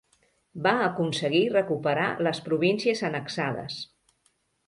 Va 0.67 0.71
aconseguir 0.85 1.41
recuperar 1.51 2.07
les 2.27 2.41
províncies 2.47 3.05
annexades. 3.11 3.77